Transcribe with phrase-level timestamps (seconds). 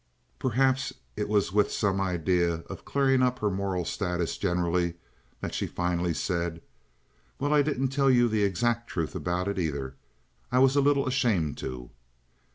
[0.39, 4.95] Perhaps it was with some idea of clearing up her moral status generally
[5.41, 6.59] that she finally said:
[7.37, 9.93] "Well, I didn't tell you the exact truth about it, either.
[10.51, 11.91] I was a little ashamed to."